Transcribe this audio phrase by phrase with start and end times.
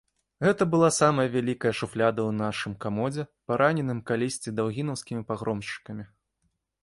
[0.45, 6.03] Гэта была самая вялікая шуфляда ў нашым камодзе, параненым калісьці даўгінаўскімі пагромшчыкамі.